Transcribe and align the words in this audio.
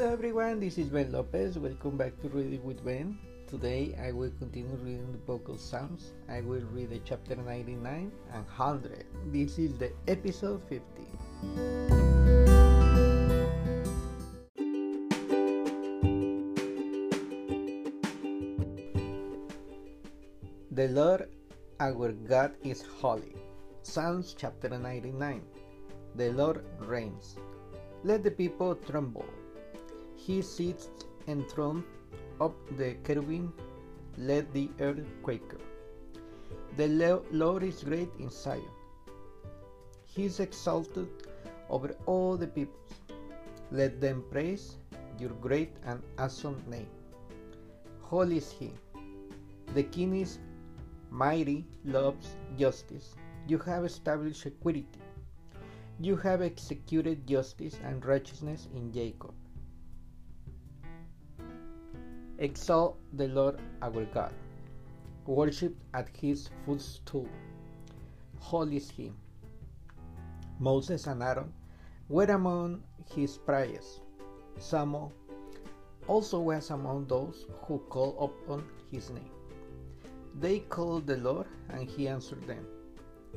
Hello 0.00 0.14
everyone, 0.14 0.60
this 0.60 0.78
is 0.78 0.88
Ben 0.88 1.12
Lopez. 1.12 1.58
Welcome 1.58 1.98
back 1.98 2.18
to 2.22 2.28
Reading 2.30 2.64
with 2.64 2.82
Ben. 2.82 3.18
Today 3.46 3.94
I 4.02 4.12
will 4.12 4.30
continue 4.38 4.74
reading 4.76 5.12
the 5.12 5.18
book 5.18 5.50
of 5.50 5.60
Psalms. 5.60 6.12
I 6.26 6.40
will 6.40 6.62
read 6.72 6.88
the 6.88 7.00
chapter 7.04 7.36
99 7.36 8.10
and 8.32 8.46
100. 8.46 9.04
This 9.26 9.58
is 9.58 9.76
the 9.76 9.92
episode 10.08 10.62
50. 10.70 11.04
The 20.70 20.88
Lord 20.88 21.28
our 21.78 22.12
God 22.12 22.54
is 22.64 22.80
holy. 22.80 23.36
Psalms 23.82 24.34
chapter 24.34 24.70
99. 24.70 25.42
The 26.14 26.32
Lord 26.32 26.64
reigns. 26.78 27.36
Let 28.02 28.24
the 28.24 28.30
people 28.30 28.76
tremble. 28.76 29.28
He 30.22 30.42
sits 30.42 30.90
enthroned 31.26 31.84
up 32.40 32.54
the 32.76 32.88
cherubim. 33.06 33.52
Let 34.18 34.52
the 34.52 34.68
earth 34.80 35.06
quake. 35.22 35.52
The 36.76 36.88
Lord 37.32 37.62
is 37.62 37.82
great 37.82 38.10
in 38.18 38.28
Zion. 38.28 38.74
He 40.04 40.26
is 40.26 40.38
exalted 40.40 41.08
over 41.68 41.96
all 42.06 42.36
the 42.36 42.46
peoples. 42.46 42.94
Let 43.70 44.00
them 44.00 44.22
praise 44.30 44.76
your 45.18 45.30
great 45.46 45.72
and 45.84 46.02
awesome 46.18 46.62
name. 46.68 46.88
Holy 48.02 48.38
is 48.38 48.50
He. 48.50 48.72
The 49.74 49.84
King 49.84 50.16
is 50.20 50.38
mighty, 51.10 51.64
loves 51.84 52.36
justice. 52.58 53.14
You 53.46 53.58
have 53.58 53.84
established 53.84 54.46
equity. 54.46 54.86
You 55.98 56.16
have 56.16 56.42
executed 56.42 57.26
justice 57.26 57.78
and 57.84 58.04
righteousness 58.04 58.68
in 58.74 58.92
Jacob. 58.92 59.34
Exalt 62.40 62.96
the 63.12 63.28
Lord 63.28 63.60
our 63.82 64.06
God. 64.06 64.32
Worship 65.26 65.76
at 65.92 66.08
his 66.16 66.48
footstool. 66.64 67.28
Holy 68.38 68.78
is 68.78 68.90
he. 68.90 69.12
Moses 70.58 71.06
and 71.06 71.22
Aaron 71.22 71.52
were 72.08 72.24
among 72.24 72.82
his 73.14 73.36
prayers. 73.36 74.00
Samuel 74.58 75.12
also 76.08 76.40
was 76.40 76.70
among 76.70 77.06
those 77.08 77.44
who 77.64 77.78
called 77.90 78.16
upon 78.18 78.64
his 78.90 79.10
name. 79.10 79.30
They 80.40 80.60
called 80.60 81.06
the 81.06 81.18
Lord, 81.18 81.46
and 81.68 81.90
he 81.90 82.08
answered 82.08 82.46
them. 82.46 82.66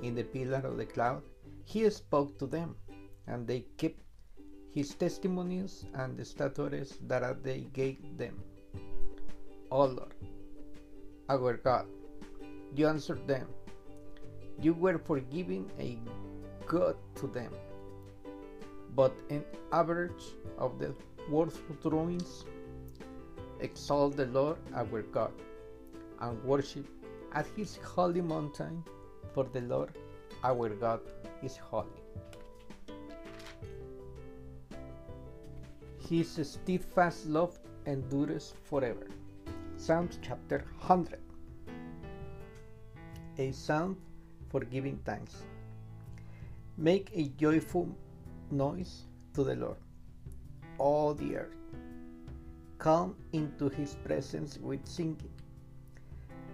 In 0.00 0.14
the 0.14 0.22
pillar 0.22 0.62
of 0.64 0.76
the 0.76 0.86
cloud, 0.86 1.22
he 1.64 1.90
spoke 1.90 2.38
to 2.38 2.46
them, 2.46 2.76
and 3.26 3.48
they 3.48 3.62
kept 3.78 4.00
his 4.70 4.94
testimonies 4.94 5.86
and 5.94 6.16
the 6.16 6.24
statutes 6.24 6.98
that 7.08 7.42
they 7.42 7.62
gave 7.72 7.98
them. 8.16 8.40
Lord, 9.78 10.12
our 11.28 11.56
God, 11.56 11.86
you 12.76 12.86
answered 12.86 13.26
them. 13.26 13.46
You 14.60 14.74
were 14.74 14.98
forgiving 14.98 15.70
a 15.78 15.98
good 16.66 16.96
to 17.16 17.26
them, 17.26 17.52
but 18.94 19.12
an 19.30 19.44
average 19.72 20.24
of 20.58 20.78
the 20.78 20.94
ruins. 21.84 22.44
Exalt 23.60 24.16
the 24.16 24.26
Lord 24.26 24.58
our 24.74 25.02
God 25.02 25.32
and 26.20 26.42
worship 26.44 26.86
at 27.32 27.46
his 27.56 27.76
holy 27.76 28.20
mountain, 28.20 28.84
for 29.32 29.44
the 29.44 29.62
Lord 29.62 29.90
our 30.44 30.68
God 30.68 31.00
is 31.42 31.56
holy. 31.56 32.02
His 36.08 36.28
steadfast 36.42 37.26
love 37.26 37.58
endures 37.86 38.52
forever. 38.64 39.06
Psalms 39.82 40.20
chapter 40.22 40.58
100. 40.78 41.18
A 43.38 43.50
psalm 43.50 43.96
for 44.48 44.60
giving 44.60 44.96
thanks. 45.04 45.42
Make 46.78 47.10
a 47.12 47.24
joyful 47.30 47.88
noise 48.52 49.06
to 49.34 49.42
the 49.42 49.56
Lord, 49.56 49.78
all 50.78 51.14
the 51.14 51.36
earth. 51.36 51.56
Come 52.78 53.16
into 53.32 53.68
his 53.70 53.96
presence 54.04 54.56
with 54.58 54.86
singing 54.86 55.34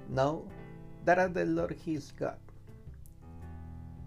Know 0.08 0.48
that 1.04 1.34
the 1.34 1.44
Lord 1.44 1.76
He 1.84 1.96
is 1.96 2.10
God. 2.12 2.38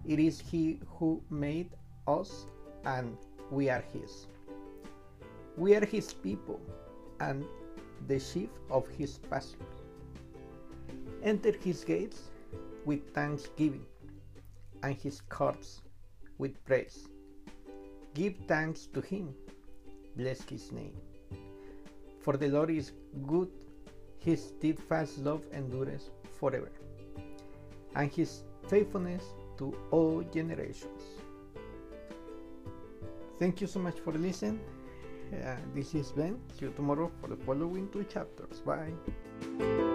It 0.04 0.18
is 0.18 0.40
He 0.40 0.80
who 0.98 1.22
made 1.30 1.70
us, 2.08 2.46
and 2.84 3.16
we 3.52 3.70
are 3.70 3.84
His. 3.92 4.26
We 5.56 5.76
are 5.76 5.86
His 5.86 6.12
people 6.12 6.60
and 7.20 7.44
the 8.08 8.18
sheep 8.18 8.50
of 8.70 8.88
His 8.88 9.18
pasture. 9.30 9.70
Enter 11.22 11.52
His 11.52 11.84
gates 11.84 12.30
with 12.84 13.14
thanksgiving 13.14 13.86
and 14.82 14.94
His 14.96 15.20
courts 15.20 15.82
with 16.38 16.62
praise. 16.64 17.08
Give 18.14 18.34
thanks 18.48 18.86
to 18.94 19.00
Him, 19.00 19.34
bless 20.16 20.42
His 20.42 20.72
name. 20.72 20.96
For 22.20 22.36
the 22.36 22.48
Lord 22.48 22.70
is 22.70 22.92
good 23.26 23.50
his 24.24 24.40
steadfast 24.40 25.18
love 25.18 25.44
endures 25.52 26.10
forever, 26.38 26.70
and 27.96 28.10
his 28.12 28.44
faithfulness 28.68 29.24
to 29.58 29.74
all 29.90 30.22
generations. 30.32 31.02
Thank 33.38 33.60
you 33.60 33.66
so 33.66 33.80
much 33.80 33.98
for 33.98 34.12
listening. 34.12 34.60
Uh, 35.32 35.56
this 35.74 35.94
is 35.94 36.12
Ben. 36.12 36.38
See 36.58 36.66
you 36.66 36.72
tomorrow 36.72 37.10
for 37.20 37.28
the 37.28 37.36
following 37.36 37.88
two 37.90 38.04
chapters. 38.04 38.60
Bye. 38.60 39.91